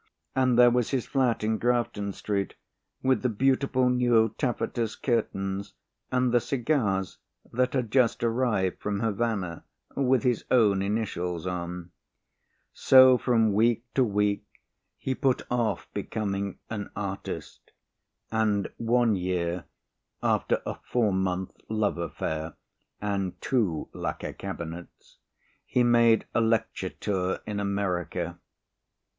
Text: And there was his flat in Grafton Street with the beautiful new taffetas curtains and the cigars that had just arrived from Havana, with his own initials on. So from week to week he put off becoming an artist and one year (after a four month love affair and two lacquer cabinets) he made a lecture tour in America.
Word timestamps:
And 0.35 0.57
there 0.57 0.71
was 0.71 0.89
his 0.89 1.05
flat 1.05 1.43
in 1.43 1.59
Grafton 1.59 2.13
Street 2.13 2.55
with 3.03 3.21
the 3.21 3.29
beautiful 3.29 3.87
new 3.91 4.29
taffetas 4.39 4.95
curtains 4.95 5.75
and 6.11 6.31
the 6.31 6.39
cigars 6.39 7.19
that 7.53 7.73
had 7.73 7.91
just 7.91 8.23
arrived 8.23 8.81
from 8.81 9.01
Havana, 9.01 9.63
with 9.95 10.23
his 10.23 10.43
own 10.49 10.81
initials 10.81 11.45
on. 11.45 11.91
So 12.73 13.19
from 13.19 13.53
week 13.53 13.83
to 13.93 14.03
week 14.03 14.43
he 14.97 15.13
put 15.13 15.43
off 15.51 15.87
becoming 15.93 16.57
an 16.71 16.89
artist 16.95 17.69
and 18.31 18.71
one 18.77 19.15
year 19.15 19.65
(after 20.23 20.63
a 20.65 20.79
four 20.89 21.13
month 21.13 21.55
love 21.69 21.99
affair 21.99 22.55
and 22.99 23.39
two 23.39 23.87
lacquer 23.93 24.33
cabinets) 24.33 25.19
he 25.63 25.83
made 25.83 26.25
a 26.33 26.41
lecture 26.41 26.89
tour 26.89 27.37
in 27.45 27.59
America. 27.59 28.39